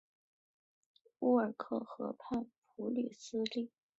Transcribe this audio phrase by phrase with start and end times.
[1.19, 3.69] 乌尔克河畔普吕斯利。